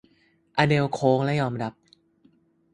[0.57, 1.73] อเดลล์โค้งและยอมรับ